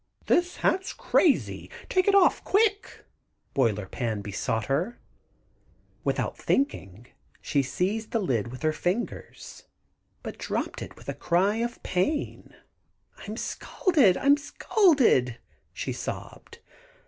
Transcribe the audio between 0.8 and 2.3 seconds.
crazy! Take it